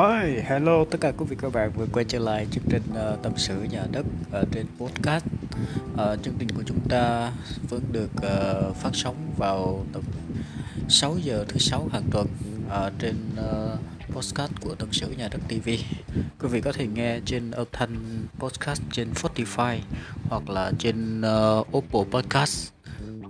Hi, 0.00 0.40
hello 0.44 0.84
tất 0.84 0.98
cả 1.00 1.12
quý 1.16 1.26
vị 1.28 1.36
các 1.40 1.52
bạn 1.52 1.72
vừa 1.76 1.86
quay 1.92 2.04
trở 2.04 2.18
lại 2.18 2.46
chương 2.50 2.64
trình 2.70 2.82
uh, 2.92 3.22
tâm 3.22 3.32
sự 3.36 3.62
nhà 3.70 3.82
đất 3.92 4.06
ở 4.30 4.44
trên 4.52 4.66
podcast. 4.78 5.24
Uh, 5.92 6.22
chương 6.22 6.34
trình 6.38 6.48
của 6.56 6.62
chúng 6.66 6.88
ta 6.88 7.32
vẫn 7.68 7.82
được 7.92 8.10
uh, 8.16 8.76
phát 8.76 8.90
sóng 8.92 9.16
vào 9.36 9.86
tầm 9.92 10.02
6 10.88 11.16
giờ 11.18 11.44
thứ 11.48 11.58
sáu 11.58 11.88
hàng 11.92 12.02
tuần 12.10 12.26
uh, 12.66 12.92
trên 12.98 13.16
uh, 13.40 13.78
podcast 14.14 14.52
của 14.60 14.74
tâm 14.74 14.88
sự 14.92 15.10
nhà 15.18 15.28
đất 15.28 15.40
TV. 15.48 15.68
Quý 16.40 16.48
vị 16.50 16.60
có 16.60 16.72
thể 16.72 16.86
nghe 16.86 17.20
trên 17.24 17.50
âm 17.50 17.66
thanh 17.72 18.26
podcast 18.38 18.82
trên 18.92 19.12
Spotify 19.12 19.78
hoặc 20.28 20.50
là 20.50 20.72
trên 20.78 21.20
uh, 21.20 21.66
Apple 21.72 22.04
Podcast 22.10 22.72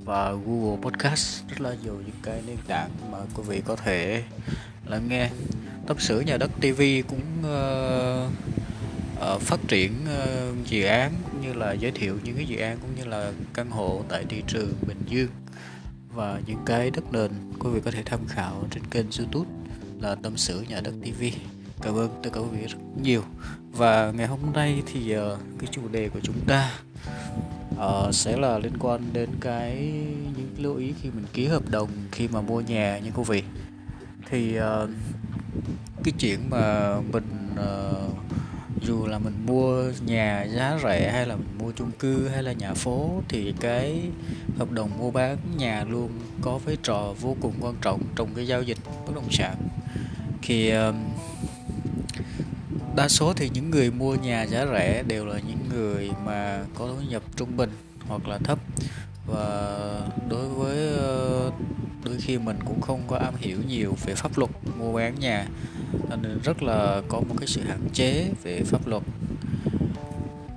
và 0.04 0.32
Google 0.32 0.82
Podcast 0.82 1.42
rất 1.48 1.60
là 1.60 1.74
nhiều 1.82 1.94
những 2.06 2.20
cái 2.22 2.42
nền 2.46 2.58
tảng 2.66 2.90
mà 3.12 3.18
quý 3.34 3.42
vị 3.46 3.62
có 3.64 3.76
thể 3.76 4.24
lắng 4.86 5.08
nghe 5.08 5.30
tâm 5.86 5.96
sự 6.00 6.20
nhà 6.20 6.36
đất 6.36 6.50
TV 6.60 6.82
cũng 7.08 7.22
uh, 7.40 8.32
uh, 9.34 9.40
phát 9.40 9.60
triển 9.68 9.92
uh, 10.04 10.66
dự 10.66 10.84
án 10.84 11.12
cũng 11.24 11.40
như 11.40 11.52
là 11.52 11.72
giới 11.72 11.90
thiệu 11.90 12.18
những 12.24 12.36
cái 12.36 12.46
dự 12.46 12.58
án 12.58 12.78
cũng 12.80 12.90
như 12.96 13.04
là 13.04 13.32
căn 13.54 13.70
hộ 13.70 14.02
tại 14.08 14.24
thị 14.28 14.42
trường 14.46 14.72
Bình 14.86 15.02
Dương 15.08 15.30
và 16.14 16.40
những 16.46 16.58
cái 16.66 16.90
đất 16.90 17.12
nền 17.12 17.30
quý 17.58 17.70
vị 17.70 17.80
có 17.84 17.90
thể 17.90 18.02
tham 18.04 18.20
khảo 18.28 18.64
trên 18.70 18.82
kênh 18.90 19.06
YouTube 19.18 19.50
là 20.00 20.14
tâm 20.14 20.36
sự 20.36 20.64
nhà 20.68 20.80
đất 20.80 20.92
TV 21.02 21.24
cảm 21.82 21.94
ơn 21.94 22.20
tất 22.22 22.30
cả 22.32 22.40
quý 22.40 22.48
vị 22.52 22.66
rất 22.66 22.78
nhiều. 23.02 23.22
Và 23.72 24.10
ngày 24.10 24.26
hôm 24.26 24.40
nay 24.54 24.82
thì 24.86 25.16
uh, 25.16 25.38
cái 25.58 25.68
chủ 25.70 25.88
đề 25.88 26.08
của 26.08 26.20
chúng 26.22 26.40
ta 26.46 26.72
uh, 27.74 28.14
sẽ 28.14 28.36
là 28.36 28.58
liên 28.58 28.72
quan 28.78 29.00
đến 29.12 29.30
cái 29.40 29.76
những 30.36 30.54
lưu 30.58 30.76
ý 30.76 30.94
khi 31.02 31.10
mình 31.10 31.24
ký 31.32 31.46
hợp 31.46 31.62
đồng 31.70 31.88
khi 32.12 32.28
mà 32.28 32.40
mua 32.40 32.60
nhà 32.60 32.98
nha 32.98 33.10
quý 33.14 33.22
vị. 33.28 33.42
Thì 34.30 34.58
uh, 34.58 34.90
cái 36.04 36.12
chuyện 36.18 36.50
mà 36.50 36.94
mình 37.12 37.48
uh, 37.54 38.14
dù 38.82 39.06
là 39.06 39.18
mình 39.18 39.46
mua 39.46 39.84
nhà 40.06 40.42
giá 40.44 40.78
rẻ 40.82 41.12
hay 41.12 41.26
là 41.26 41.36
mình 41.36 41.58
mua 41.58 41.72
chung 41.72 41.90
cư 41.98 42.28
hay 42.28 42.42
là 42.42 42.52
nhà 42.52 42.74
phố 42.74 43.22
thì 43.28 43.54
cái 43.60 44.02
hợp 44.58 44.70
đồng 44.70 44.98
mua 44.98 45.10
bán 45.10 45.36
nhà 45.56 45.84
luôn 45.84 46.10
có 46.42 46.58
vai 46.58 46.76
trò 46.82 47.14
vô 47.20 47.36
cùng 47.40 47.54
quan 47.60 47.74
trọng 47.82 48.02
trong 48.16 48.34
cái 48.34 48.46
giao 48.46 48.62
dịch 48.62 48.78
bất 49.06 49.14
động 49.14 49.30
sản. 49.30 49.56
Thì 50.42 50.72
uh, 50.88 50.94
đa 52.96 53.08
số 53.08 53.32
thì 53.32 53.50
những 53.54 53.70
người 53.70 53.90
mua 53.90 54.14
nhà 54.14 54.42
giá 54.42 54.66
rẻ 54.66 55.02
đều 55.02 55.26
là 55.26 55.38
những 55.48 55.68
người 55.74 56.10
mà 56.24 56.64
có 56.74 56.86
thu 56.86 57.06
nhập 57.08 57.22
trung 57.36 57.56
bình 57.56 57.70
hoặc 58.08 58.28
là 58.28 58.38
thấp. 58.38 58.58
Và 59.26 60.00
đối 60.28 60.48
với 60.48 60.94
uh, 61.46 61.54
đôi 62.04 62.16
khi 62.18 62.38
mình 62.38 62.58
cũng 62.64 62.80
không 62.80 63.02
có 63.06 63.16
am 63.16 63.34
hiểu 63.38 63.58
nhiều 63.68 63.96
về 64.06 64.14
pháp 64.14 64.38
luật 64.38 64.50
mua 64.78 64.92
bán 64.92 65.14
nhà 65.20 65.46
nên 66.22 66.40
rất 66.44 66.62
là 66.62 67.02
có 67.08 67.20
một 67.20 67.34
cái 67.38 67.46
sự 67.46 67.60
hạn 67.60 67.80
chế 67.92 68.30
về 68.42 68.62
pháp 68.62 68.86
luật. 68.86 69.02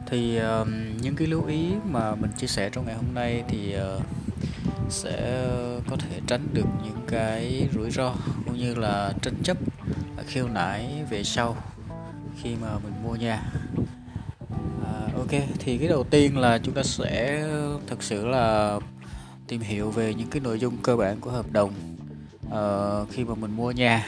Thì 0.08 0.39
uh, 0.61 0.67
những 1.02 1.16
cái 1.16 1.27
lưu 1.27 1.45
ý 1.45 1.67
mà 1.86 2.16
mình 2.16 2.31
chia 2.38 2.47
sẻ 2.47 2.69
trong 2.69 2.86
ngày 2.86 2.95
hôm 2.95 3.14
nay 3.14 3.44
thì 3.47 3.75
uh, 3.97 4.03
sẽ 4.89 5.47
có 5.89 5.95
thể 5.95 6.19
tránh 6.27 6.47
được 6.53 6.67
những 6.83 7.02
cái 7.08 7.67
rủi 7.73 7.91
ro 7.91 8.14
cũng 8.45 8.58
như 8.58 8.75
là 8.75 9.14
tranh 9.21 9.36
chấp 9.44 9.58
khiêu 10.27 10.47
nại 10.47 11.03
về 11.09 11.23
sau 11.23 11.58
khi 12.41 12.55
mà 12.61 12.67
mình 12.83 12.94
mua 13.03 13.16
nhà. 13.16 13.44
À, 14.86 15.08
ok 15.17 15.31
thì 15.59 15.77
cái 15.77 15.88
đầu 15.88 16.03
tiên 16.03 16.38
là 16.38 16.59
chúng 16.64 16.73
ta 16.73 16.83
sẽ 16.83 17.44
thực 17.88 18.03
sự 18.03 18.27
là 18.27 18.80
tìm 19.53 19.61
hiểu 19.61 19.91
về 19.91 20.13
những 20.13 20.27
cái 20.27 20.41
nội 20.41 20.59
dung 20.59 20.77
cơ 20.77 20.95
bản 20.95 21.19
của 21.19 21.31
hợp 21.31 21.51
đồng 21.51 21.73
uh, 22.45 23.09
khi 23.11 23.23
mà 23.23 23.35
mình 23.35 23.51
mua 23.55 23.71
nhà. 23.71 24.07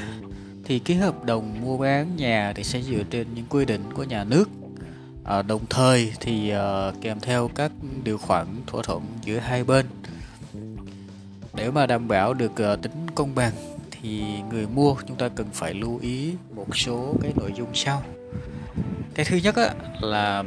Thì 0.64 0.80
cái 0.80 0.98
hợp 0.98 1.24
đồng 1.24 1.62
mua 1.62 1.78
bán 1.78 2.16
nhà 2.16 2.54
thì 2.56 2.64
sẽ 2.64 2.82
dựa 2.82 3.04
trên 3.10 3.28
những 3.36 3.46
quy 3.50 3.66
định 3.66 3.82
của 3.94 4.04
nhà 4.04 4.24
nước. 4.24 4.50
À, 5.24 5.42
đồng 5.42 5.66
thời 5.70 6.14
thì 6.20 6.54
uh, 6.54 7.02
kèm 7.02 7.20
theo 7.20 7.50
các 7.56 7.72
điều 8.04 8.18
khoản 8.18 8.48
thỏa 8.68 8.84
thuận 8.84 9.02
giữa 9.24 9.38
hai 9.38 9.64
bên. 9.64 9.86
Để 11.54 11.72
mà 11.72 11.86
đảm 11.86 12.08
bảo 12.08 12.34
được 12.34 12.52
uh, 12.74 12.82
tính 12.82 13.08
công 13.16 13.36
bằng 13.36 13.54
thì 13.92 14.24
người 14.52 14.68
mua 14.68 14.96
chúng 15.08 15.18
ta 15.18 15.30
cần 15.30 15.48
phải 15.54 15.74
lưu 15.74 16.00
ý 16.02 16.34
một 16.56 16.78
số 16.78 17.16
cái 17.22 17.32
nội 17.36 17.54
dung 17.58 17.70
sau. 17.74 18.04
Cái 19.16 19.26
thứ 19.26 19.38
nhất 19.38 19.56
á, 19.56 19.74
là 20.02 20.44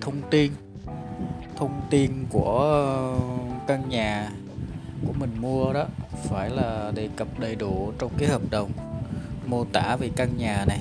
thông 0.00 0.20
tin 0.30 0.52
thông 1.56 1.80
tin 1.90 2.10
của 2.30 3.18
căn 3.66 3.88
nhà 3.88 4.30
của 5.06 5.12
mình 5.12 5.36
mua 5.40 5.72
đó 5.72 5.86
phải 6.24 6.50
là 6.50 6.92
đề 6.94 7.08
cập 7.16 7.40
đầy 7.40 7.54
đủ 7.54 7.92
trong 7.98 8.10
cái 8.18 8.28
hợp 8.28 8.42
đồng 8.50 8.70
mô 9.46 9.64
tả 9.64 9.96
về 9.96 10.10
căn 10.16 10.36
nhà 10.36 10.64
này 10.68 10.80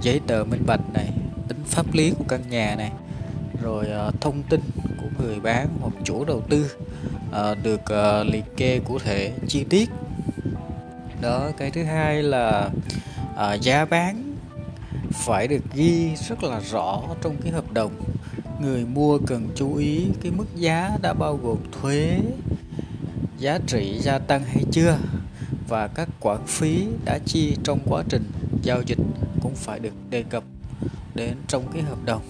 giấy 0.00 0.20
tờ 0.26 0.44
minh 0.44 0.62
bạch 0.66 0.92
này 0.94 1.10
tính 1.48 1.62
pháp 1.66 1.94
lý 1.94 2.10
của 2.18 2.24
căn 2.28 2.40
nhà 2.50 2.74
này 2.78 2.92
rồi 3.62 3.86
uh, 4.08 4.20
thông 4.20 4.42
tin 4.42 4.60
của 5.00 5.08
người 5.18 5.40
bán 5.40 5.68
hoặc 5.80 5.92
chủ 6.04 6.24
đầu 6.24 6.40
tư 6.40 6.70
uh, 7.30 7.58
được 7.62 7.80
uh, 7.80 8.26
liệt 8.32 8.44
kê 8.56 8.80
cụ 8.84 8.98
thể 8.98 9.32
chi 9.48 9.64
tiết. 9.64 9.90
Đó 11.20 11.50
cái 11.56 11.70
thứ 11.70 11.84
hai 11.84 12.22
là 12.22 12.70
uh, 13.32 13.60
giá 13.60 13.84
bán 13.84 14.36
phải 15.12 15.48
được 15.48 15.62
ghi 15.74 16.16
rất 16.16 16.44
là 16.44 16.60
rõ 16.60 17.02
trong 17.22 17.36
cái 17.42 17.52
hợp 17.52 17.72
đồng 17.72 17.92
người 18.60 18.84
mua 18.84 19.18
cần 19.26 19.48
chú 19.54 19.76
ý 19.76 20.06
cái 20.22 20.32
mức 20.32 20.46
giá 20.56 20.90
đã 21.02 21.14
bao 21.14 21.36
gồm 21.36 21.58
thuế 21.72 22.20
giá 23.38 23.58
trị 23.66 23.98
gia 24.00 24.18
tăng 24.18 24.44
hay 24.44 24.64
chưa 24.72 24.98
và 25.68 25.88
các 25.88 26.08
khoản 26.20 26.46
phí 26.46 26.86
đã 27.04 27.18
chi 27.24 27.56
trong 27.64 27.78
quá 27.86 28.02
trình 28.08 28.24
giao 28.62 28.82
dịch 28.82 28.98
cũng 29.42 29.54
phải 29.54 29.78
được 29.78 29.92
đề 30.10 30.22
cập 30.22 30.44
đến 31.14 31.34
trong 31.48 31.64
cái 31.72 31.82
hợp 31.82 32.04
đồng. 32.04 32.22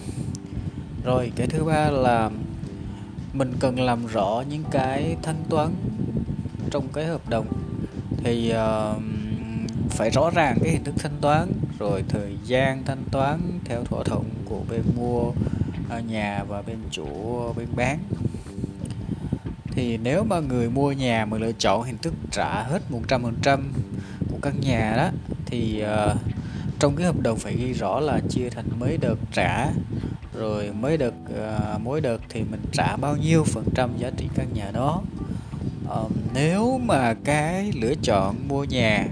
Rồi 1.03 1.31
cái 1.35 1.47
thứ 1.47 1.63
ba 1.63 1.89
là 1.89 2.29
mình 3.33 3.53
cần 3.59 3.79
làm 3.79 4.07
rõ 4.07 4.43
những 4.49 4.63
cái 4.71 5.17
thanh 5.23 5.43
toán 5.49 5.69
trong 6.71 6.87
cái 6.93 7.05
hợp 7.05 7.29
đồng. 7.29 7.47
Thì 8.23 8.53
uh, 8.53 9.01
phải 9.89 10.09
rõ 10.09 10.29
ràng 10.29 10.57
cái 10.63 10.71
hình 10.71 10.83
thức 10.83 10.95
thanh 10.97 11.17
toán 11.21 11.51
rồi 11.79 12.03
thời 12.09 12.37
gian 12.45 12.83
thanh 12.85 13.03
toán 13.11 13.39
theo 13.65 13.83
thỏa 13.83 14.03
thuận 14.03 14.23
của 14.45 14.61
bên 14.69 14.81
mua 14.97 15.31
nhà 15.99 16.43
và 16.47 16.61
bên 16.61 16.77
chủ 16.91 17.07
bên 17.57 17.67
bán. 17.75 17.99
Thì 19.71 19.97
nếu 19.97 20.23
mà 20.23 20.39
người 20.39 20.69
mua 20.69 20.91
nhà 20.91 21.25
mà 21.25 21.37
lựa 21.37 21.51
chọn 21.51 21.83
hình 21.83 21.97
thức 21.97 22.13
trả 22.31 22.63
hết 22.63 22.81
100% 23.09 23.59
của 24.31 24.37
căn 24.41 24.59
nhà 24.61 24.93
đó 24.97 25.09
thì 25.45 25.83
uh, 25.83 26.17
trong 26.79 26.95
cái 26.95 27.05
hợp 27.05 27.19
đồng 27.19 27.37
phải 27.37 27.55
ghi 27.55 27.73
rõ 27.73 27.99
là 27.99 28.19
chia 28.29 28.49
thành 28.49 28.65
mấy 28.79 28.97
đợt 28.97 29.15
trả 29.33 29.67
rồi 30.37 30.71
mấy 30.79 30.97
đợt 30.97 31.13
uh, 31.23 31.81
mỗi 31.81 32.01
đợt 32.01 32.17
thì 32.29 32.43
mình 32.43 32.61
trả 32.71 32.95
bao 32.95 33.17
nhiêu 33.17 33.43
phần 33.43 33.65
trăm 33.75 33.97
giá 33.97 34.09
trị 34.17 34.29
căn 34.35 34.47
nhà 34.53 34.71
đó. 34.73 35.01
Uh, 35.85 36.11
nếu 36.33 36.77
mà 36.83 37.13
cái 37.13 37.71
lựa 37.81 37.93
chọn 38.03 38.35
mua 38.47 38.63
nhà 38.63 39.05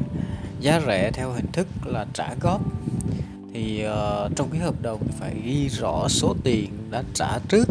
giá 0.59 0.81
rẻ 0.87 1.11
theo 1.11 1.31
hình 1.31 1.51
thức 1.51 1.67
là 1.85 2.05
trả 2.13 2.33
góp 2.41 2.61
thì 3.53 3.85
uh, 3.85 4.35
trong 4.35 4.49
cái 4.51 4.61
hợp 4.61 4.81
đồng 4.81 5.07
phải 5.19 5.35
ghi 5.43 5.69
rõ 5.69 6.07
số 6.09 6.35
tiền 6.43 6.69
đã 6.91 7.03
trả 7.13 7.39
trước 7.49 7.67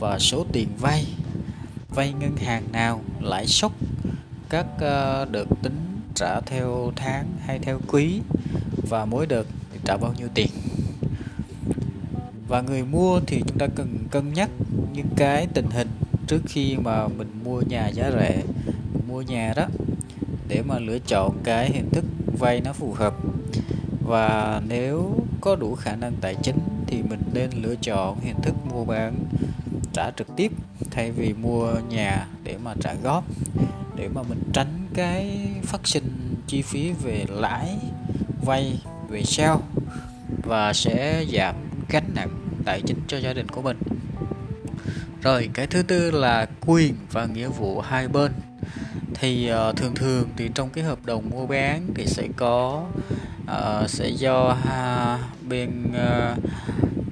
và 0.00 0.18
số 0.18 0.46
tiền 0.52 0.68
vay. 0.80 1.06
Vay 1.88 2.12
ngân 2.12 2.36
hàng 2.36 2.62
nào 2.72 3.00
lãi 3.20 3.46
suất 3.46 3.72
các 4.50 4.66
uh, 4.74 5.30
đợt 5.30 5.46
tính 5.62 5.76
trả 6.14 6.40
theo 6.40 6.92
tháng 6.96 7.26
hay 7.46 7.58
theo 7.58 7.80
quý 7.88 8.20
và 8.88 9.04
mỗi 9.04 9.26
đợt 9.26 9.46
thì 9.72 9.78
trả 9.84 9.96
bao 9.96 10.14
nhiêu 10.18 10.28
tiền. 10.34 10.50
Và 12.48 12.60
người 12.60 12.84
mua 12.84 13.20
thì 13.26 13.42
chúng 13.46 13.58
ta 13.58 13.66
cần 13.74 13.98
cân 14.10 14.32
nhắc 14.32 14.50
những 14.92 15.08
cái 15.16 15.46
tình 15.54 15.70
hình 15.70 15.88
trước 16.26 16.42
khi 16.46 16.76
mà 16.76 17.08
mình 17.08 17.28
mua 17.44 17.60
nhà 17.60 17.88
giá 17.88 18.10
rẻ 18.10 18.42
mua 19.08 19.22
nhà 19.22 19.52
đó 19.56 19.66
để 20.48 20.62
mà 20.62 20.78
lựa 20.78 20.98
chọn 20.98 21.38
cái 21.44 21.70
hình 21.72 21.90
thức 21.90 22.04
vay 22.38 22.60
nó 22.60 22.72
phù 22.72 22.92
hợp 22.92 23.14
và 24.06 24.60
nếu 24.68 25.14
có 25.40 25.56
đủ 25.56 25.74
khả 25.74 25.96
năng 25.96 26.12
tài 26.20 26.34
chính 26.42 26.58
thì 26.86 27.02
mình 27.02 27.20
nên 27.32 27.50
lựa 27.62 27.74
chọn 27.80 28.20
hình 28.20 28.36
thức 28.42 28.54
mua 28.70 28.84
bán 28.84 29.14
trả 29.92 30.10
trực 30.16 30.36
tiếp 30.36 30.52
thay 30.90 31.10
vì 31.10 31.32
mua 31.32 31.72
nhà 31.88 32.26
để 32.42 32.56
mà 32.64 32.74
trả 32.80 32.94
góp 33.02 33.24
để 33.96 34.08
mà 34.08 34.22
mình 34.22 34.42
tránh 34.52 34.86
cái 34.94 35.48
phát 35.62 35.86
sinh 35.86 36.34
chi 36.46 36.62
phí 36.62 36.92
về 36.92 37.24
lãi 37.28 37.76
vay 38.44 38.80
về 39.08 39.22
sau 39.22 39.62
và 40.42 40.72
sẽ 40.72 41.24
giảm 41.32 41.54
gánh 41.88 42.10
nặng 42.14 42.30
tài 42.64 42.80
chính 42.86 42.98
cho 43.06 43.18
gia 43.18 43.32
đình 43.32 43.48
của 43.48 43.62
mình. 43.62 43.78
Rồi 45.22 45.50
cái 45.54 45.66
thứ 45.66 45.82
tư 45.82 46.10
là 46.10 46.46
quyền 46.66 46.94
và 47.12 47.26
nghĩa 47.26 47.48
vụ 47.48 47.80
hai 47.80 48.08
bên. 48.08 48.32
Thì 49.14 49.50
uh, 49.52 49.76
thường 49.76 49.94
thường 49.94 50.28
thì 50.36 50.50
trong 50.54 50.70
cái 50.70 50.84
hợp 50.84 50.98
đồng 51.04 51.30
mua 51.30 51.46
bán 51.46 51.86
thì 51.94 52.06
sẽ 52.06 52.28
có 52.36 52.86
uh, 53.50 53.90
sẽ 53.90 54.08
do 54.08 54.56
uh, 54.62 55.48
bên 55.48 55.84
uh, 55.90 56.38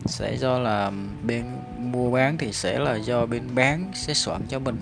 sẽ 0.07 0.37
do 0.37 0.59
là 0.59 0.93
bên 1.27 1.45
mua 1.79 2.11
bán 2.11 2.39
thì 2.39 2.53
sẽ 2.53 2.79
là 2.79 2.95
do 2.97 3.27
bên 3.27 3.43
bán 3.55 3.91
sẽ 3.95 4.15
soạn 4.15 4.43
cho 4.49 4.59
mình. 4.59 4.77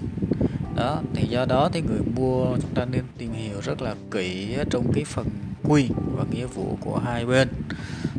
Đó 0.77 1.01
thì 1.15 1.27
do 1.29 1.45
đó 1.45 1.69
thì 1.73 1.81
người 1.81 2.01
mua 2.17 2.57
chúng 2.63 2.75
ta 2.75 2.85
nên 2.85 3.03
tìm 3.19 3.33
hiểu 3.33 3.61
rất 3.61 3.83
là 3.83 3.95
kỹ 4.11 4.57
trong 4.71 4.93
cái 4.95 5.05
phần 5.05 5.27
quyền 5.69 5.93
và 6.17 6.25
nghĩa 6.31 6.47
vụ 6.47 6.77
của 6.81 6.99
hai 6.99 7.27
bên. 7.27 7.49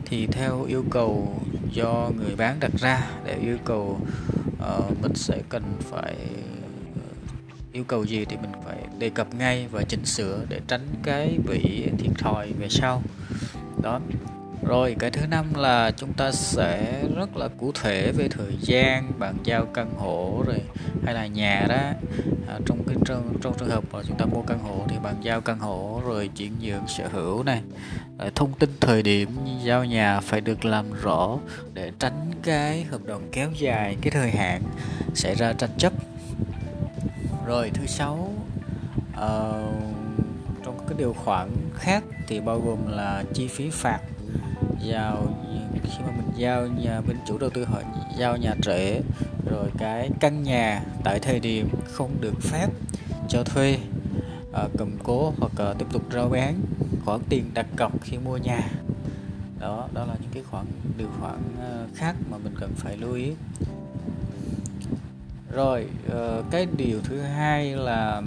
Thì 0.06 0.28
theo 0.28 0.64
yêu 0.64 0.86
cầu 0.90 1.40
do 1.72 2.10
người 2.18 2.36
bán 2.36 2.60
đặt 2.60 2.72
ra 2.80 3.08
để 3.26 3.36
yêu 3.36 3.58
cầu 3.66 4.00
uh, 4.78 5.02
mình 5.02 5.16
sẽ 5.16 5.38
cần 5.50 5.64
phải 5.90 6.16
yêu 7.74 7.84
cầu 7.84 8.04
gì 8.04 8.26
thì 8.26 8.38
mình 8.38 8.52
phải 8.66 8.78
đề 8.98 9.10
cập 9.10 9.36
ngay 9.36 9.68
và 9.72 9.82
chỉnh 9.90 10.06
sửa 10.06 10.46
để 10.50 10.60
tránh 10.68 10.88
cái 11.04 11.38
bị 11.48 11.90
thiệt 11.98 12.12
thòi 12.18 12.52
về 12.60 12.70
sau. 12.70 13.02
Đó. 13.84 14.00
Rồi 14.68 14.96
cái 15.00 15.12
thứ 15.12 15.28
năm 15.28 15.54
là 15.56 15.92
chúng 15.92 16.14
ta 16.14 16.32
sẽ 16.32 17.04
rất 17.16 17.38
là 17.38 17.48
cụ 17.48 17.72
thể 17.82 18.12
về 18.12 18.28
thời 18.28 18.58
gian 18.62 19.12
bàn 19.20 19.38
giao 19.44 19.66
căn 19.66 19.94
hộ 19.98 20.44
rồi 20.48 20.58
hay 21.06 21.14
là 21.14 21.28
nhà 21.28 21.66
đó. 21.70 21.76
À, 22.48 22.60
trong 22.66 22.84
cái 22.88 22.96
trong, 23.06 23.38
trong 23.42 23.54
trường 23.60 23.70
hợp 23.70 23.84
mà 23.92 24.00
chúng 24.08 24.18
ta 24.18 24.26
mua 24.26 24.42
căn 24.42 24.60
hộ 24.60 24.86
thì 24.88 24.96
bàn 25.04 25.16
giao 25.22 25.42
căn 25.42 25.60
hộ 25.60 26.02
rồi 26.06 26.30
chuyển 26.36 26.52
nhượng 26.62 26.88
sở 26.88 27.08
hữu 27.08 27.44
này. 27.44 27.62
À, 28.18 28.30
thông 28.36 28.54
tin 28.54 28.70
thời 28.80 29.04
điểm 29.04 29.30
giao 29.64 29.86
nhà 29.86 30.20
phải 30.20 30.42
được 30.42 30.66
làm 30.66 30.86
rõ 31.02 31.38
để 31.74 31.92
tránh 32.00 32.32
cái 32.44 32.84
hợp 32.84 33.06
đồng 33.06 33.22
kéo 33.32 33.50
dài 33.60 33.98
cái 34.02 34.12
thời 34.12 34.32
hạn 34.32 34.62
xảy 35.16 35.36
ra 35.36 35.54
tranh 35.54 35.78
chấp 35.78 35.94
rồi 37.46 37.72
thứ 37.74 37.86
sáu 37.86 38.34
uh, 39.12 39.74
trong 40.66 40.86
các 40.88 40.98
điều 40.98 41.14
khoản 41.14 41.50
khác 41.74 42.04
thì 42.28 42.40
bao 42.40 42.60
gồm 42.60 42.78
là 42.88 43.24
chi 43.34 43.48
phí 43.48 43.70
phạt 43.70 44.00
vào 44.86 45.28
khi 45.84 46.00
mà 46.06 46.12
mình 46.12 46.32
giao 46.38 46.68
nhà 46.68 47.02
bên 47.02 47.18
chủ 47.28 47.38
đầu 47.38 47.50
tư 47.50 47.66
họ 47.66 47.82
giao 48.18 48.38
nhà 48.38 48.56
trễ 48.62 49.02
rồi 49.52 49.70
cái 49.78 50.10
căn 50.20 50.44
nhà 50.44 50.84
tại 51.04 51.20
thời 51.20 51.40
điểm 51.40 51.70
không 51.86 52.12
được 52.22 52.42
phép 52.42 52.68
cho 53.30 53.44
thuê 53.44 53.78
uh, 54.50 54.72
cầm 54.78 54.98
cố 55.04 55.34
hoặc 55.38 55.72
uh, 55.72 55.78
tiếp 55.78 55.86
tục 55.92 56.04
rao 56.14 56.30
bán 56.30 56.60
khoản 57.06 57.20
tiền 57.30 57.52
đặt 57.54 57.66
cọc 57.76 58.02
khi 58.02 58.18
mua 58.18 58.38
nhà. 58.38 58.70
Đó 59.60 59.88
đó 59.94 60.06
là 60.06 60.16
những 60.22 60.32
cái 60.34 60.44
khoản 60.52 60.66
điều 60.98 61.08
khoản 61.20 61.36
uh, 61.36 61.96
khác 61.96 62.16
mà 62.32 62.38
mình 62.38 62.54
cần 62.60 62.72
phải 62.76 62.98
lưu 62.98 63.14
ý 63.14 63.32
rồi 65.54 65.88
ờ, 66.10 66.44
cái 66.52 66.68
điều 66.78 67.00
thứ 67.04 67.20
hai 67.20 67.76
là 67.76 68.22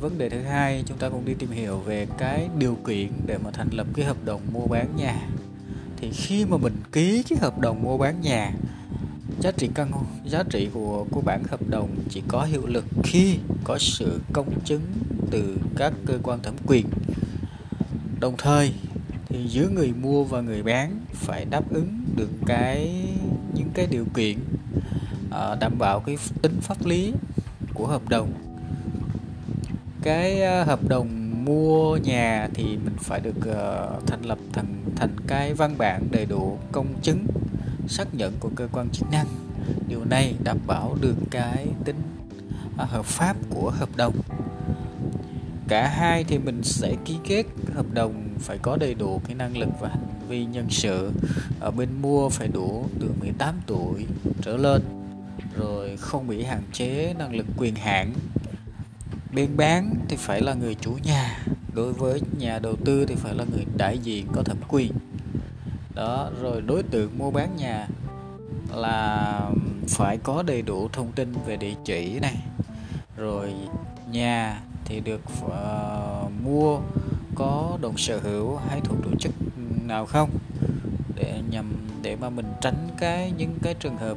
vấn 0.00 0.18
đề 0.18 0.28
thứ 0.28 0.40
hai, 0.40 0.82
chúng 0.86 0.98
ta 0.98 1.08
cũng 1.08 1.24
đi 1.24 1.34
tìm 1.34 1.50
hiểu 1.50 1.78
về 1.78 2.06
cái 2.18 2.48
điều 2.58 2.76
kiện 2.86 3.08
để 3.26 3.38
mà 3.38 3.50
thành 3.50 3.68
lập 3.72 3.86
cái 3.94 4.04
hợp 4.04 4.16
đồng 4.24 4.40
mua 4.52 4.66
bán 4.66 4.96
nhà. 4.96 5.28
Thì 5.96 6.10
khi 6.10 6.44
mà 6.44 6.56
mình 6.56 6.74
ký 6.92 7.22
cái 7.22 7.38
hợp 7.38 7.58
đồng 7.58 7.82
mua 7.82 7.98
bán 7.98 8.20
nhà, 8.20 8.52
giá 9.40 9.50
trị 9.50 9.68
căn, 9.74 9.92
giá 10.26 10.42
trị 10.50 10.68
của 10.74 11.06
của 11.10 11.20
bản 11.20 11.42
hợp 11.50 11.68
đồng 11.68 11.88
chỉ 12.10 12.22
có 12.28 12.42
hiệu 12.44 12.66
lực 12.66 12.84
khi 13.02 13.38
có 13.64 13.78
sự 13.78 14.20
công 14.32 14.60
chứng 14.64 14.82
từ 15.30 15.56
các 15.76 15.92
cơ 16.06 16.18
quan 16.22 16.42
thẩm 16.42 16.54
quyền. 16.66 16.86
Đồng 18.20 18.34
thời, 18.38 18.74
thì 19.28 19.46
giữa 19.48 19.68
người 19.68 19.92
mua 20.02 20.24
và 20.24 20.40
người 20.40 20.62
bán 20.62 21.00
phải 21.12 21.44
đáp 21.44 21.72
ứng 21.72 21.88
được 22.16 22.30
cái, 22.46 23.04
những 23.54 23.68
cái 23.74 23.86
điều 23.86 24.04
kiện 24.14 24.38
uh, 25.34 25.58
đảm 25.60 25.78
bảo 25.78 26.00
cái 26.00 26.16
tính 26.42 26.60
pháp 26.60 26.86
lý 26.86 27.12
của 27.74 27.86
hợp 27.86 28.08
đồng. 28.08 28.32
Cái 30.02 30.42
uh, 30.42 30.66
hợp 30.66 30.88
đồng 30.88 31.30
mua 31.44 31.96
nhà 31.96 32.48
thì 32.54 32.64
mình 32.64 32.96
phải 32.98 33.20
được 33.20 33.36
uh, 33.38 34.06
thành 34.06 34.22
lập 34.22 34.38
thành 34.52 34.84
thành 34.96 35.16
cái 35.26 35.54
văn 35.54 35.74
bản 35.78 36.02
đầy 36.10 36.26
đủ 36.26 36.58
công 36.72 36.86
chứng 37.02 37.26
xác 37.88 38.14
nhận 38.14 38.32
của 38.40 38.50
cơ 38.56 38.68
quan 38.72 38.88
chức 38.90 39.10
năng. 39.10 39.26
Điều 39.88 40.04
này 40.04 40.34
đảm 40.44 40.58
bảo 40.66 40.96
được 41.00 41.16
cái 41.30 41.66
tính 41.84 42.02
uh, 42.74 42.88
hợp 42.88 43.04
pháp 43.04 43.36
của 43.50 43.70
hợp 43.70 43.88
đồng. 43.96 44.14
Cả 45.68 45.88
hai 45.88 46.24
thì 46.24 46.38
mình 46.38 46.62
sẽ 46.62 46.96
ký 47.04 47.16
kết 47.24 47.44
hợp 47.74 47.86
đồng 47.92 48.28
phải 48.38 48.58
có 48.58 48.76
đầy 48.76 48.94
đủ 48.94 49.20
cái 49.26 49.34
năng 49.34 49.56
lực 49.56 49.68
và 49.80 49.88
hành 49.88 50.28
vi 50.28 50.44
nhân 50.44 50.66
sự. 50.70 51.10
Ở 51.60 51.70
bên 51.70 51.88
mua 52.02 52.28
phải 52.28 52.48
đủ 52.48 52.86
từ 53.00 53.10
18 53.20 53.54
tuổi 53.66 54.06
trở 54.42 54.56
lên 54.56 54.82
rồi 55.58 55.96
không 55.96 56.26
bị 56.26 56.44
hạn 56.44 56.62
chế 56.72 57.14
năng 57.18 57.34
lực 57.34 57.46
quyền 57.56 57.74
hạn. 57.74 58.12
Bên 59.32 59.56
bán 59.56 59.94
thì 60.08 60.16
phải 60.16 60.40
là 60.40 60.54
người 60.54 60.74
chủ 60.74 60.96
nhà 61.04 61.38
đối 61.74 61.92
với 61.92 62.20
nhà 62.38 62.58
đầu 62.58 62.76
tư 62.84 63.06
thì 63.06 63.14
phải 63.14 63.34
là 63.34 63.44
người 63.44 63.64
đại 63.76 63.98
diện 63.98 64.26
có 64.32 64.42
thẩm 64.42 64.56
quyền. 64.68 64.92
Đó 65.94 66.30
rồi 66.40 66.60
đối 66.60 66.82
tượng 66.82 67.18
mua 67.18 67.30
bán 67.30 67.56
nhà 67.56 67.88
là 68.74 69.50
phải 69.88 70.16
có 70.16 70.42
đầy 70.42 70.62
đủ 70.62 70.88
thông 70.92 71.12
tin 71.12 71.34
về 71.46 71.56
địa 71.56 71.74
chỉ 71.84 72.18
này. 72.20 72.36
Rồi 73.16 73.54
nhà 74.10 74.60
thì 74.84 75.00
được 75.00 75.20
uh, 75.44 76.32
mua 76.44 76.80
có 77.34 77.78
đồng 77.80 77.98
sở 77.98 78.18
hữu 78.18 78.56
hay 78.56 78.80
thuộc 78.80 78.98
tổ 79.04 79.10
chức 79.20 79.32
nào 79.84 80.06
không? 80.06 80.30
Để 81.16 81.40
nhằm 81.50 81.72
để 82.02 82.16
mà 82.16 82.30
mình 82.30 82.46
tránh 82.60 82.88
cái 82.98 83.32
những 83.38 83.58
cái 83.62 83.74
trường 83.74 83.96
hợp 83.96 84.16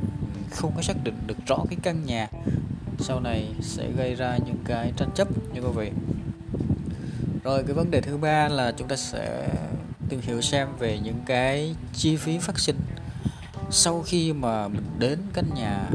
không 0.52 0.72
có 0.76 0.82
xác 0.82 1.04
định 1.04 1.16
được 1.28 1.38
rõ 1.48 1.58
cái 1.70 1.78
căn 1.84 2.06
nhà 2.06 2.28
sau 3.00 3.20
này 3.20 3.48
sẽ 3.62 3.92
gây 3.98 4.16
ra 4.16 4.38
những 4.46 4.58
cái 4.66 4.94
tranh 4.98 5.10
chấp 5.16 5.28
như 5.54 5.62
quý 5.62 5.72
vị 5.76 5.92
rồi 7.44 7.64
cái 7.64 7.74
vấn 7.74 7.92
đề 7.92 8.02
thứ 8.02 8.18
ba 8.18 8.48
là 8.48 8.72
chúng 8.78 8.88
ta 8.88 8.96
sẽ 8.96 9.50
tìm 10.10 10.20
hiểu 10.22 10.42
xem 10.42 10.68
về 10.80 11.00
những 11.00 11.20
cái 11.26 11.76
chi 11.94 12.16
phí 12.16 12.38
phát 12.38 12.60
sinh 12.60 12.78
sau 13.70 14.02
khi 14.02 14.34
mà 14.34 14.68
mình 14.68 14.86
đến 15.00 15.20
căn 15.34 15.46
nhà 15.56 15.90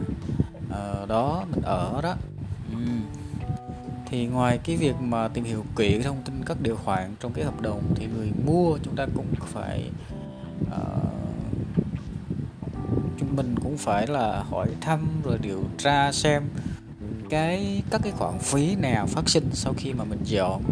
uh, 0.66 1.08
đó 1.08 1.44
mình 1.50 1.62
ở 1.62 2.00
đó 2.02 2.14
uhm. 2.72 3.02
thì 4.06 4.26
ngoài 4.26 4.58
cái 4.64 4.76
việc 4.76 4.94
mà 5.00 5.28
tìm 5.28 5.44
hiểu 5.44 5.64
kỹ 5.76 6.02
thông 6.02 6.22
tin 6.22 6.44
các 6.46 6.60
điều 6.60 6.76
khoản 6.76 7.14
trong 7.20 7.32
cái 7.32 7.44
hợp 7.44 7.60
đồng 7.60 7.82
thì 7.94 8.06
người 8.06 8.32
mua 8.46 8.78
chúng 8.82 8.96
ta 8.96 9.06
cũng 9.14 9.26
phải 9.38 9.90
uh, 10.66 11.11
mình 13.30 13.54
cũng 13.62 13.76
phải 13.76 14.06
là 14.06 14.44
hỏi 14.50 14.68
thăm 14.80 15.06
rồi 15.24 15.38
điều 15.42 15.64
tra 15.78 16.12
xem 16.12 16.42
cái 17.30 17.82
các 17.90 18.00
cái 18.04 18.12
khoản 18.12 18.38
phí 18.38 18.74
nào 18.76 19.06
phát 19.06 19.28
sinh 19.28 19.48
sau 19.52 19.74
khi 19.76 19.92
mà 19.92 20.04
mình 20.04 20.20
dọn 20.24 20.62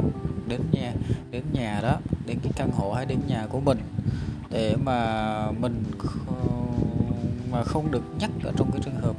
đến 0.49 0.61
nhà 0.73 0.93
đến 1.31 1.43
nhà 1.52 1.81
đó 1.82 1.97
đến 2.26 2.38
cái 2.43 2.52
căn 2.56 2.70
hộ 2.70 2.93
hay 2.93 3.06
đến 3.06 3.19
nhà 3.26 3.47
của 3.50 3.61
mình. 3.61 3.79
Để 4.50 4.76
mà 4.85 5.50
mình 5.50 5.85
mà 7.50 7.64
không 7.64 7.91
được 7.91 8.02
nhắc 8.19 8.31
ở 8.44 8.52
trong 8.56 8.70
cái 8.73 8.81
trường 8.85 9.00
hợp 9.00 9.17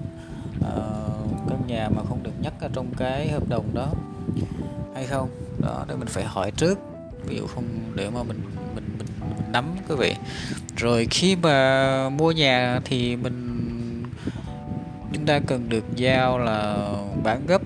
uh, 0.60 1.50
căn 1.50 1.62
nhà 1.68 1.90
mà 1.90 2.02
không 2.10 2.24
được 2.24 2.32
nhắc 2.42 2.54
ở 2.62 2.70
trong 2.74 2.88
cái 2.98 3.32
hợp 3.32 3.50
đồng 3.50 3.66
đó 3.74 3.94
hay 4.96 5.08
không? 5.08 5.30
Đó 5.60 5.86
để 5.88 5.96
mình 5.96 6.08
phải 6.08 6.24
hỏi 6.24 6.52
trước. 6.52 6.80
Ví 7.26 7.36
dụ 7.36 7.48
không 7.48 7.66
để 7.96 8.10
mà 8.10 8.24
mình 8.24 8.42
mình 8.58 8.71
nắm 9.52 9.66
quý 9.90 9.96
vị. 9.96 10.16
Rồi 10.78 11.08
khi 11.12 11.36
mà 11.36 12.10
mua 12.10 12.32
nhà 12.32 12.80
thì 12.86 13.16
mình 13.16 13.58
chúng 15.14 15.26
ta 15.26 15.40
cần 15.40 15.70
được 15.70 15.86
giao 15.96 16.40
là 16.40 16.88
bán 17.24 17.46
gấp. 17.48 17.62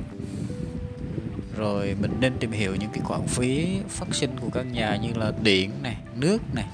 Rồi 1.57 1.95
mình 2.01 2.11
nên 2.19 2.33
tìm 2.39 2.51
hiểu 2.51 2.75
những 2.75 2.89
cái 2.93 3.01
khoản 3.03 3.27
phí 3.27 3.77
phát 3.89 4.15
sinh 4.15 4.29
của 4.41 4.49
căn 4.53 4.73
nhà 4.73 4.95
như 4.95 5.09
là 5.15 5.31
điện 5.43 5.71
này 5.83 5.97
nước 6.15 6.41
này 6.53 6.65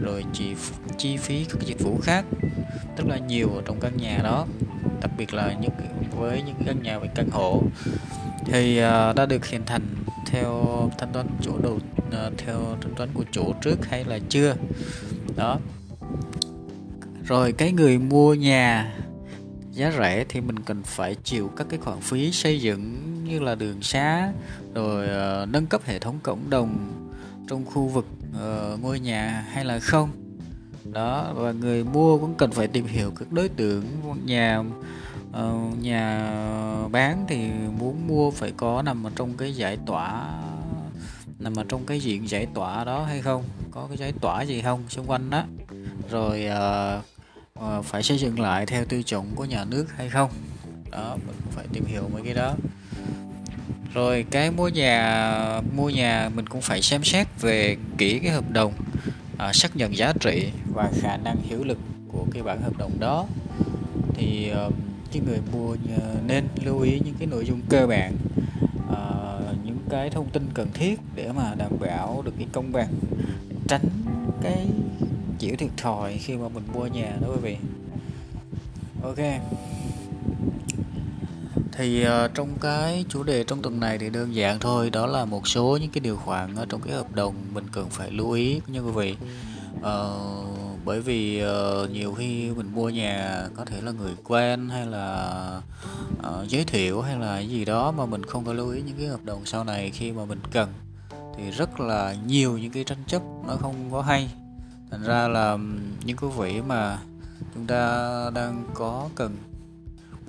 rồi 0.00 0.24
chi 0.32 0.54
chi 0.98 1.16
phí 1.16 1.44
các 1.44 1.60
dịch 1.60 1.80
vụ 1.80 1.98
khác 2.02 2.24
rất 2.96 3.04
là 3.06 3.18
nhiều 3.18 3.50
ở 3.54 3.62
trong 3.66 3.80
căn 3.80 3.96
nhà 3.96 4.20
đó. 4.22 4.46
Đặc 5.00 5.10
biệt 5.18 5.34
là 5.34 5.52
những 5.60 5.70
với 6.18 6.42
những 6.46 6.56
căn 6.66 6.82
nhà 6.82 6.98
về 6.98 7.08
căn 7.14 7.28
hộ. 7.30 7.62
Thì 8.46 8.78
uh, 8.78 9.16
đã 9.16 9.26
được 9.28 9.46
hình 9.46 9.62
thành 9.66 9.82
theo 10.26 10.64
thanh 10.98 11.12
toán 11.12 11.26
chủ 11.42 11.58
đầu 11.62 11.78
Ờ, 12.10 12.30
theo 12.38 12.76
tính 12.80 12.94
toán 12.96 13.08
của 13.14 13.24
chủ 13.32 13.52
trước 13.62 13.86
hay 13.86 14.04
là 14.04 14.18
chưa? 14.28 14.54
Đó. 15.36 15.58
Rồi 17.24 17.52
cái 17.52 17.72
người 17.72 17.98
mua 17.98 18.34
nhà 18.34 18.94
giá 19.72 19.92
rẻ 19.98 20.24
thì 20.28 20.40
mình 20.40 20.58
cần 20.58 20.82
phải 20.82 21.14
chịu 21.14 21.50
các 21.56 21.66
cái 21.70 21.78
khoản 21.78 22.00
phí 22.00 22.32
xây 22.32 22.60
dựng 22.60 23.14
như 23.24 23.40
là 23.40 23.54
đường 23.54 23.82
xá 23.82 24.32
rồi 24.74 25.06
uh, 25.06 25.48
nâng 25.48 25.66
cấp 25.66 25.80
hệ 25.84 25.98
thống 25.98 26.18
cộng 26.22 26.50
đồng 26.50 26.78
trong 27.48 27.64
khu 27.64 27.86
vực 27.86 28.06
uh, 28.30 28.82
ngôi 28.82 29.00
nhà 29.00 29.44
hay 29.52 29.64
là 29.64 29.78
không. 29.78 30.10
Đó 30.92 31.32
và 31.34 31.52
người 31.52 31.84
mua 31.84 32.18
cũng 32.18 32.34
cần 32.34 32.50
phải 32.50 32.68
tìm 32.68 32.86
hiểu 32.86 33.12
các 33.16 33.32
đối 33.32 33.48
tượng 33.48 33.84
nhà 34.24 34.62
uh, 35.30 35.82
nhà 35.82 36.32
bán 36.92 37.24
thì 37.28 37.48
muốn 37.78 38.06
mua 38.06 38.30
phải 38.30 38.52
có 38.56 38.82
nằm 38.82 39.06
ở 39.06 39.10
trong 39.16 39.36
cái 39.36 39.52
giải 39.52 39.78
tỏa 39.86 40.38
nằm 41.38 41.54
ở 41.54 41.64
trong 41.68 41.86
cái 41.86 42.00
diện 42.00 42.28
giải 42.28 42.46
tỏa 42.54 42.84
đó 42.84 43.04
hay 43.04 43.22
không? 43.22 43.44
Có 43.70 43.86
cái 43.88 43.96
giải 43.96 44.12
tỏa 44.20 44.42
gì 44.42 44.62
không 44.62 44.82
xung 44.88 45.06
quanh 45.06 45.30
đó? 45.30 45.44
Rồi 46.10 46.46
uh, 46.46 47.04
uh, 47.64 47.84
phải 47.84 48.02
xây 48.02 48.18
dựng 48.18 48.40
lại 48.40 48.66
theo 48.66 48.84
tiêu 48.84 49.02
chuẩn 49.02 49.34
của 49.34 49.44
nhà 49.44 49.64
nước 49.64 49.86
hay 49.96 50.08
không? 50.08 50.30
Đó 50.90 51.16
mình 51.26 51.36
phải 51.50 51.66
tìm 51.72 51.84
hiểu 51.84 52.02
mấy 52.12 52.22
cái 52.22 52.34
đó. 52.34 52.54
Rồi 53.94 54.24
cái 54.30 54.50
mua 54.50 54.68
nhà 54.68 55.60
mua 55.76 55.90
nhà 55.90 56.30
mình 56.34 56.46
cũng 56.46 56.60
phải 56.60 56.82
xem 56.82 57.04
xét 57.04 57.26
về 57.40 57.76
kỹ 57.98 58.18
cái 58.18 58.32
hợp 58.32 58.50
đồng 58.50 58.72
à, 59.38 59.52
xác 59.52 59.76
nhận 59.76 59.96
giá 59.96 60.12
trị 60.20 60.50
và 60.74 60.90
khả 61.00 61.16
năng 61.16 61.36
hiệu 61.42 61.64
lực 61.64 61.78
của 62.08 62.26
cái 62.32 62.42
bản 62.42 62.62
hợp 62.62 62.78
đồng 62.78 63.00
đó. 63.00 63.26
Thì 64.14 64.52
uh, 64.66 64.74
cái 65.12 65.22
người 65.26 65.38
mua 65.52 65.76
nên 66.26 66.44
lưu 66.64 66.80
ý 66.80 67.00
những 67.04 67.14
cái 67.18 67.26
nội 67.26 67.44
dung 67.44 67.60
cơ 67.68 67.86
bản 67.86 68.16
cái 69.90 70.10
thông 70.10 70.30
tin 70.30 70.48
cần 70.54 70.68
thiết 70.74 71.00
để 71.14 71.32
mà 71.32 71.54
đảm 71.58 71.72
bảo 71.80 72.22
được 72.24 72.32
cái 72.38 72.46
công 72.52 72.72
bằng. 72.72 72.94
Tránh 73.68 73.84
cái 74.42 74.66
chịu 75.38 75.56
thiệt 75.56 75.70
thòi 75.76 76.18
khi 76.18 76.36
mà 76.36 76.48
mình 76.48 76.64
mua 76.74 76.86
nhà 76.86 77.12
đó 77.20 77.28
quý 77.34 77.40
vị. 77.42 77.56
Ok. 79.02 79.18
Thì 81.72 82.04
uh, 82.06 82.34
trong 82.34 82.48
cái 82.60 83.04
chủ 83.08 83.22
đề 83.22 83.44
trong 83.44 83.62
tuần 83.62 83.80
này 83.80 83.98
thì 83.98 84.10
đơn 84.10 84.34
giản 84.34 84.58
thôi 84.58 84.90
đó 84.90 85.06
là 85.06 85.24
một 85.24 85.48
số 85.48 85.78
những 85.80 85.90
cái 85.90 86.00
điều 86.00 86.16
khoản 86.16 86.54
ở 86.54 86.66
trong 86.68 86.80
cái 86.80 86.94
hợp 86.94 87.14
đồng 87.14 87.34
mình 87.52 87.64
cần 87.72 87.86
phải 87.90 88.10
lưu 88.10 88.30
ý 88.30 88.60
nha 88.66 88.80
quý 88.80 88.90
vị. 88.90 89.16
Uh, 89.78 90.77
bởi 90.88 91.00
vì 91.00 91.42
uh, 91.44 91.90
nhiều 91.90 92.14
khi 92.14 92.50
mình 92.50 92.74
mua 92.74 92.88
nhà 92.88 93.48
có 93.56 93.64
thể 93.64 93.80
là 93.80 93.92
người 93.92 94.12
quen 94.24 94.68
hay 94.68 94.86
là 94.86 95.60
uh, 96.18 96.48
giới 96.48 96.64
thiệu 96.64 97.00
hay 97.00 97.16
là 97.18 97.38
gì 97.38 97.64
đó 97.64 97.92
mà 97.92 98.06
mình 98.06 98.24
không 98.24 98.44
có 98.44 98.52
lưu 98.52 98.70
ý 98.70 98.82
những 98.82 98.96
cái 98.98 99.06
hợp 99.06 99.24
đồng 99.24 99.46
sau 99.46 99.64
này 99.64 99.90
khi 99.90 100.12
mà 100.12 100.24
mình 100.24 100.38
cần 100.52 100.72
thì 101.36 101.50
rất 101.50 101.80
là 101.80 102.16
nhiều 102.26 102.58
những 102.58 102.72
cái 102.72 102.84
tranh 102.84 103.04
chấp 103.06 103.22
nó 103.46 103.56
không 103.56 103.74
có 103.92 104.02
hay. 104.02 104.30
Thành 104.90 105.02
ra 105.02 105.28
là 105.28 105.58
những 106.04 106.16
quý 106.16 106.28
vị 106.38 106.60
mà 106.66 106.98
chúng 107.54 107.66
ta 107.66 108.30
đang 108.34 108.64
có 108.74 109.08
cần 109.14 109.36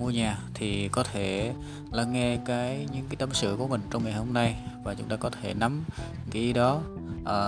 mua 0.00 0.10
nhà 0.10 0.38
thì 0.54 0.88
có 0.88 1.02
thể 1.02 1.54
lắng 1.92 2.12
nghe 2.12 2.38
cái 2.46 2.86
những 2.92 3.06
cái 3.08 3.16
tâm 3.16 3.28
sự 3.32 3.56
của 3.58 3.68
mình 3.68 3.80
trong 3.90 4.04
ngày 4.04 4.12
hôm 4.12 4.32
nay 4.32 4.56
và 4.84 4.94
chúng 4.94 5.08
ta 5.08 5.16
có 5.16 5.30
thể 5.30 5.54
nắm 5.54 5.84
cái 6.30 6.42
ý 6.42 6.52
đó. 6.52 6.80
À, 7.24 7.38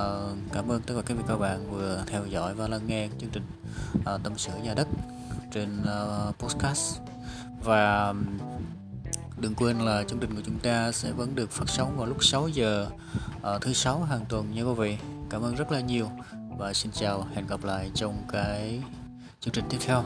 cảm 0.52 0.72
ơn 0.72 0.82
tất 0.82 0.94
cả 0.96 1.02
các 1.06 1.16
vị 1.16 1.22
các 1.28 1.36
bạn 1.36 1.70
vừa 1.70 2.04
theo 2.06 2.26
dõi 2.26 2.54
và 2.54 2.68
lắng 2.68 2.80
nghe 2.86 3.08
chương 3.20 3.30
trình 3.30 3.42
à, 4.04 4.18
tâm 4.22 4.32
sự 4.36 4.52
nhà 4.62 4.74
đất 4.74 4.88
trên 5.52 5.82
uh, 5.82 6.38
podcast. 6.38 7.00
Và 7.64 8.14
đừng 9.38 9.54
quên 9.54 9.78
là 9.78 10.04
chương 10.08 10.18
trình 10.18 10.34
của 10.34 10.42
chúng 10.46 10.58
ta 10.58 10.92
sẽ 10.92 11.12
vẫn 11.12 11.34
được 11.34 11.50
phát 11.50 11.68
sóng 11.68 11.96
vào 11.96 12.06
lúc 12.06 12.24
6 12.24 12.48
giờ 12.48 12.86
uh, 13.36 13.60
thứ 13.60 13.72
sáu 13.72 14.02
hàng 14.02 14.24
tuần 14.28 14.54
nha 14.54 14.62
quý 14.62 14.74
vị. 14.74 14.96
Cảm 15.30 15.42
ơn 15.42 15.54
rất 15.54 15.72
là 15.72 15.80
nhiều 15.80 16.10
và 16.58 16.72
xin 16.72 16.92
chào 16.92 17.26
hẹn 17.34 17.46
gặp 17.46 17.64
lại 17.64 17.90
trong 17.94 18.22
cái 18.32 18.82
chương 19.40 19.54
trình 19.54 19.64
tiếp 19.70 19.78
theo. 19.86 20.04